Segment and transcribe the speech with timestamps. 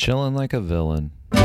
[0.00, 1.10] Chilling like a villain.
[1.34, 1.38] I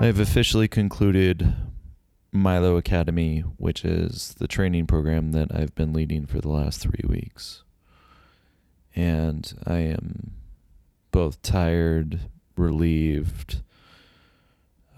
[0.00, 1.54] have officially concluded
[2.32, 7.04] Milo Academy, which is the training program that I've been leading for the last three
[7.06, 7.64] weeks.
[8.96, 10.30] And I am
[11.10, 12.20] both tired,
[12.56, 13.60] relieved,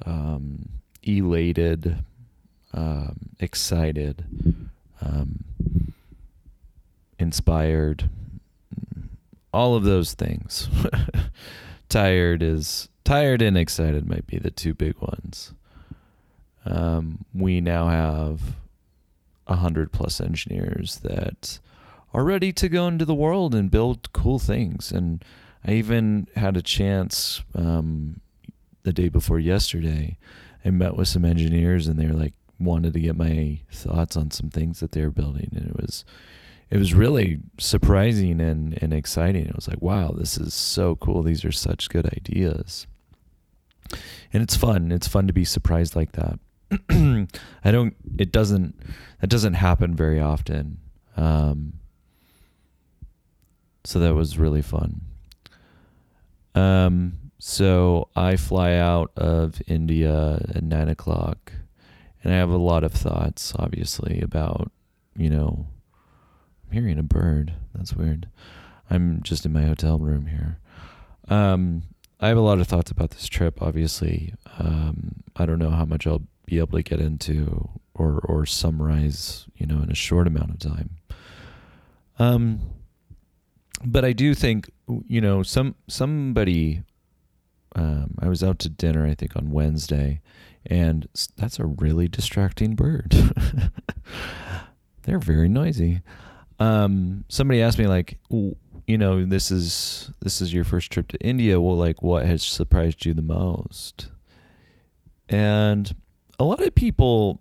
[0.06, 0.68] um,
[1.02, 2.04] elated,
[2.72, 4.24] um, excited,
[5.00, 5.42] um,
[7.20, 8.08] inspired,
[9.52, 10.68] all of those things.
[11.88, 15.52] tired is tired and excited might be the two big ones.
[16.64, 18.40] Um, we now have
[19.46, 21.58] a hundred plus engineers that
[22.12, 24.92] are ready to go into the world and build cool things.
[24.92, 25.24] And
[25.66, 28.20] I even had a chance um,
[28.82, 30.18] the day before yesterday.
[30.64, 34.30] I met with some engineers, and they were like wanted to get my thoughts on
[34.30, 36.04] some things that they're building, and it was
[36.70, 39.46] it was really surprising and, and exciting.
[39.46, 41.22] It was like, wow, this is so cool.
[41.22, 42.86] These are such good ideas.
[44.32, 44.92] And it's fun.
[44.92, 46.38] It's fun to be surprised like that.
[47.64, 48.78] I don't, it doesn't,
[49.20, 50.78] that doesn't happen very often.
[51.16, 51.72] Um,
[53.82, 55.00] so that was really fun.
[56.54, 61.52] Um, so I fly out of India at nine o'clock
[62.22, 64.70] and I have a lot of thoughts, obviously, about,
[65.16, 65.66] you know,
[66.70, 67.54] hearing a bird.
[67.74, 68.28] That's weird.
[68.90, 70.58] I'm just in my hotel room here.
[71.28, 71.82] Um,
[72.20, 73.62] I have a lot of thoughts about this trip.
[73.62, 78.44] Obviously, um, I don't know how much I'll be able to get into or or
[78.46, 80.90] summarize, you know, in a short amount of time.
[82.18, 82.60] Um,
[83.84, 84.70] but I do think,
[85.06, 86.82] you know, some somebody.
[87.76, 90.20] Um, I was out to dinner, I think, on Wednesday,
[90.66, 93.14] and that's a really distracting bird.
[95.02, 96.00] They're very noisy
[96.60, 101.18] um, somebody asked me like, you know, this is this is your first trip to
[101.18, 101.60] India.
[101.60, 104.10] Well, like, what has surprised you the most?
[105.28, 105.94] And
[106.38, 107.40] a lot of people,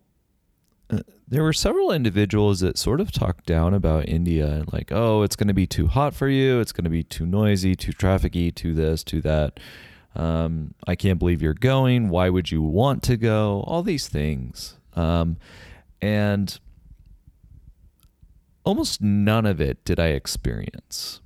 [0.90, 5.24] uh, there were several individuals that sort of talked down about India and like, oh,
[5.24, 6.60] it's going to be too hot for you.
[6.60, 9.60] It's going to be too noisy, too trafficy, too this, too that.
[10.16, 12.10] Um, I can't believe you're going.
[12.10, 13.64] Why would you want to go?
[13.68, 14.78] All these things.
[14.96, 15.38] Um,
[16.02, 16.60] and
[18.70, 21.22] almost none of it did I experience.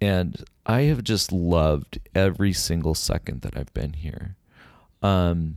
[0.00, 4.36] And I have just loved every single second that I've been here.
[5.02, 5.56] Um,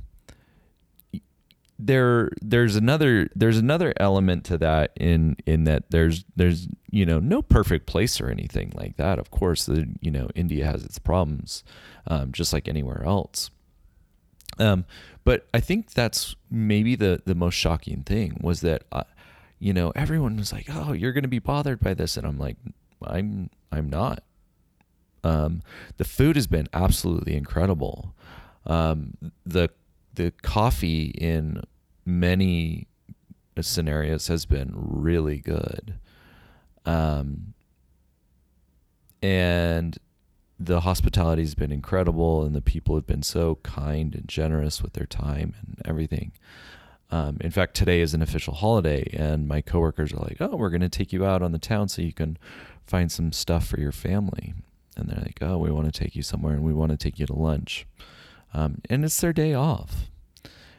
[1.79, 7.19] there there's another there's another element to that in in that there's there's you know
[7.19, 10.97] no perfect place or anything like that of course the you know india has its
[10.97, 11.65] problems
[12.07, 13.49] um, just like anywhere else
[14.57, 14.85] um,
[15.25, 19.03] but i think that's maybe the the most shocking thing was that I,
[19.59, 22.37] you know, everyone was like, "Oh, you're going to be bothered by this," and I'm
[22.37, 22.57] like,
[23.03, 24.23] "I'm I'm not."
[25.23, 25.63] Um,
[25.97, 28.13] the food has been absolutely incredible.
[28.65, 29.13] Um,
[29.45, 29.69] the
[30.13, 31.63] the coffee in
[32.05, 32.87] many
[33.59, 35.95] scenarios has been really good.
[36.85, 37.53] Um,
[39.21, 39.97] and
[40.59, 44.93] the hospitality has been incredible, and the people have been so kind and generous with
[44.93, 46.31] their time and everything.
[47.11, 50.69] Um, in fact, today is an official holiday, and my coworkers are like, "Oh, we're
[50.69, 52.37] going to take you out on the town so you can
[52.85, 54.53] find some stuff for your family."
[54.97, 57.19] And they're like, "Oh, we want to take you somewhere, and we want to take
[57.19, 57.85] you to lunch."
[58.53, 60.09] Um, and it's their day off,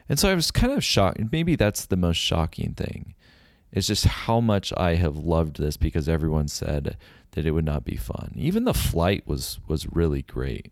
[0.09, 1.19] and so I was kind of shocked.
[1.31, 3.15] Maybe that's the most shocking thing,
[3.71, 6.97] is just how much I have loved this because everyone said
[7.31, 8.33] that it would not be fun.
[8.35, 10.71] Even the flight was was really great.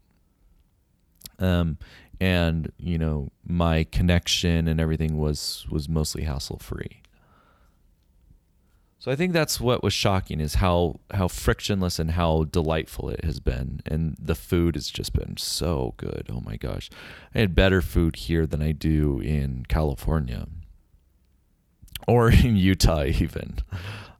[1.39, 1.77] Um,
[2.21, 7.01] and you know my connection and everything was was mostly hassle free
[8.99, 13.23] so i think that's what was shocking is how how frictionless and how delightful it
[13.23, 13.81] has been.
[13.85, 16.27] And the food has just been so good.
[16.31, 16.89] Oh my gosh.
[17.35, 20.47] I had better food here than i do in california.
[22.07, 23.57] Or in utah even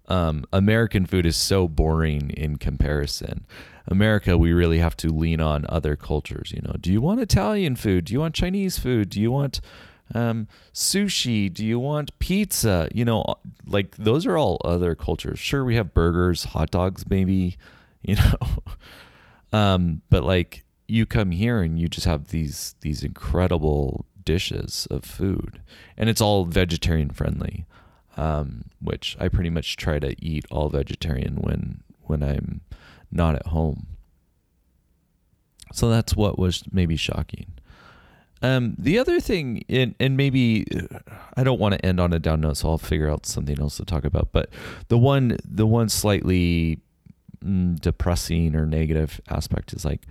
[0.08, 3.46] um, american food is so boring in comparison
[3.88, 6.52] America, we really have to lean on other cultures.
[6.52, 8.06] You know, do you want Italian food?
[8.06, 9.10] Do you want Chinese food?
[9.10, 9.62] Do you want
[10.14, 11.54] um, sushi?
[11.54, 12.90] Do you want pizza?
[12.94, 13.36] You know,
[13.66, 15.40] like those are all other cultures.
[15.40, 17.58] Sure, we have burgers, hot dogs, maybe,
[18.02, 24.06] you know, um, but like you come here and you just have these these incredible
[24.24, 25.62] dishes of food,
[25.96, 27.66] and it's all vegetarian friendly.
[28.18, 32.62] Um, which I pretty much try to eat all vegetarian when when I'm
[33.12, 33.88] not at home.
[35.74, 37.48] So that's what was maybe shocking.
[38.42, 40.66] Um, the other thing, and, and maybe
[41.36, 43.78] I don't want to end on a down note, so I'll figure out something else
[43.78, 44.30] to talk about.
[44.32, 44.50] But
[44.88, 46.80] the one, the one slightly
[47.44, 50.02] mm, depressing or negative aspect is like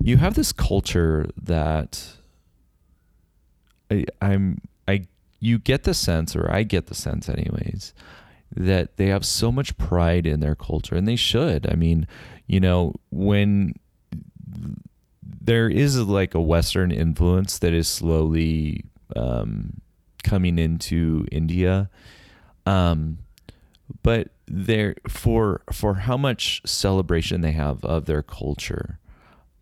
[0.00, 2.16] you have this culture that
[3.90, 4.60] I, I'm,
[5.40, 7.94] you get the sense, or I get the sense, anyways,
[8.54, 11.70] that they have so much pride in their culture, and they should.
[11.70, 12.06] I mean,
[12.46, 13.74] you know, when
[15.22, 18.84] there is like a Western influence that is slowly
[19.16, 19.80] um,
[20.22, 21.90] coming into India.
[22.66, 23.18] Um,
[24.02, 28.98] but there for for how much celebration they have of their culture.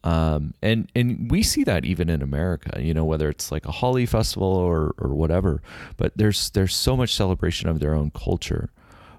[0.07, 3.73] Um, and and we see that even in America, you know, whether it's like a
[3.73, 5.63] Holi festival or or whatever.
[5.97, 8.71] But there's there's so much celebration of their own culture,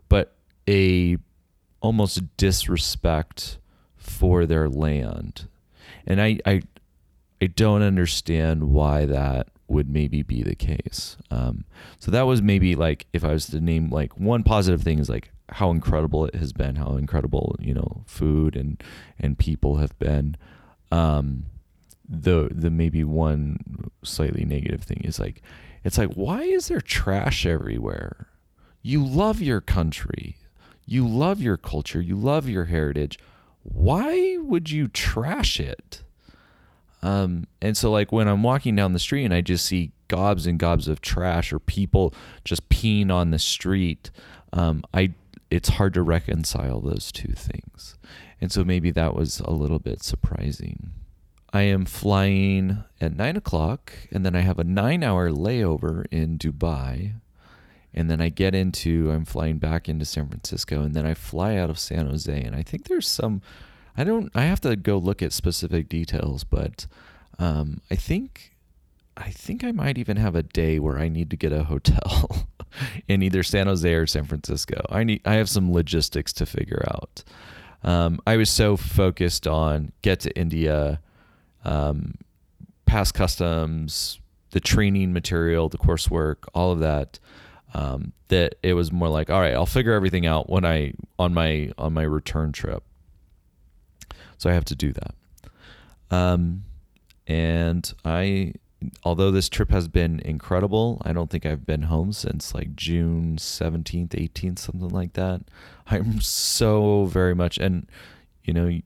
[0.08, 0.36] but
[0.68, 1.18] a
[1.82, 3.58] almost disrespect
[3.98, 5.48] for their land
[6.08, 6.62] and I, I,
[7.42, 11.18] I don't understand why that would maybe be the case.
[11.30, 11.66] Um,
[12.00, 15.10] so that was maybe like if I was to name like one positive thing is
[15.10, 18.82] like how incredible it has been, how incredible you know food and
[19.20, 20.38] and people have been.
[20.92, 21.46] Um,
[22.08, 25.42] the the maybe one slightly negative thing is like
[25.84, 28.28] it's like why is there trash everywhere?
[28.82, 30.38] You love your country,
[30.86, 33.20] you love your culture, you love your heritage
[33.74, 36.04] why would you trash it?
[37.02, 40.48] Um, and so like when I'm walking down the street and I just see gobs
[40.48, 42.14] and gobs of trash or people
[42.44, 44.10] just peeing on the street,
[44.54, 45.14] um, I
[45.50, 47.98] it's hard to reconcile those two things.
[48.40, 50.92] And so maybe that was a little bit surprising.
[51.54, 56.38] I am flying at nine o'clock, and then I have a nine hour layover in
[56.38, 57.14] Dubai.
[57.94, 61.56] And then I get into, I'm flying back into San Francisco, and then I fly
[61.56, 62.42] out of San Jose.
[62.42, 63.42] And I think there's some
[63.98, 64.32] I don't.
[64.36, 66.86] I have to go look at specific details, but
[67.40, 68.56] um, I think
[69.18, 72.48] I think I might even have a day where I need to get a hotel
[73.08, 74.86] in either San Jose or San Francisco.
[74.90, 75.22] I need.
[75.26, 77.24] I have some logistics to figure out.
[77.84, 81.00] Um, I was so focused on get to India,
[81.64, 82.16] um,
[82.86, 84.20] pass customs,
[84.52, 87.20] the training material, the coursework, all of that.
[87.74, 91.34] Um, that it was more like, all right, I'll figure everything out when I on
[91.34, 92.84] my on my return trip.
[94.38, 95.16] So I have to do that.
[96.10, 96.64] Um,
[97.28, 98.54] and I,
[99.04, 103.38] although this trip has been incredible, I don't think I've been home since like June
[103.38, 105.42] 17th, 18th, something like that.
[105.88, 107.88] I'm so very much, and
[108.44, 108.80] you know,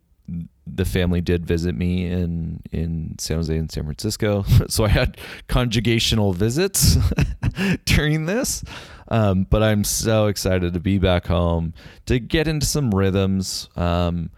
[0.67, 5.17] the family did visit me in in San Jose and San Francisco, so I had
[5.47, 6.97] conjugational visits
[7.85, 8.63] during this.
[9.09, 11.73] Um, but I'm so excited to be back home
[12.05, 13.67] to get into some rhythms.
[13.75, 14.29] Um,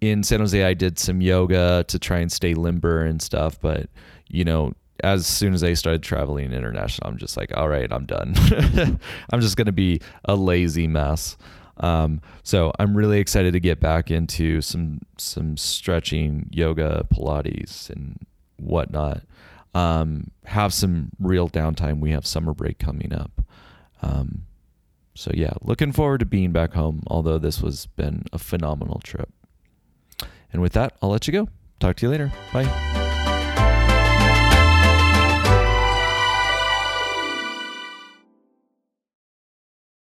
[0.00, 3.60] in San Jose, I did some yoga to try and stay limber and stuff.
[3.60, 3.90] But,
[4.28, 4.72] you know,
[5.02, 8.34] as soon as I started traveling international, I'm just like, all right, I'm done.
[9.30, 11.36] I'm just going to be a lazy mess.
[11.78, 18.18] Um, so I'm really excited to get back into some some stretching, yoga, Pilates, and
[18.56, 19.22] whatnot.
[19.74, 22.00] Um, have some real downtime.
[22.00, 23.42] We have summer break coming up.
[24.00, 24.46] Um,
[25.14, 27.02] so yeah, looking forward to being back home.
[27.08, 29.28] Although this was been a phenomenal trip.
[30.52, 31.48] And with that, I'll let you go.
[31.78, 32.32] Talk to you later.
[32.52, 33.05] Bye.